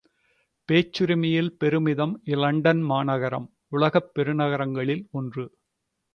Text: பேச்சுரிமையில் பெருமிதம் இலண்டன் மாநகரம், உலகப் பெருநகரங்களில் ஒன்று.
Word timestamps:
பேச்சுரிமையில் 0.69 1.51
பெருமிதம் 1.57 2.15
இலண்டன் 2.25 2.81
மாநகரம், 2.83 3.47
உலகப் 3.67 4.11
பெருநகரங்களில் 4.15 5.07
ஒன்று. 5.11 5.45